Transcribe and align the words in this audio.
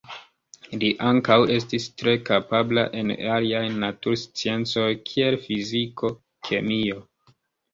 Li 0.83 0.87
ankaŭ 1.09 1.35
estis 1.55 1.85
tre 2.01 2.15
kapabla 2.31 2.85
en 3.01 3.11
aliaj 3.35 3.63
natursciencoj 3.83 4.89
kiel 5.11 5.39
fiziko, 5.45 6.11
kemio. 6.51 6.99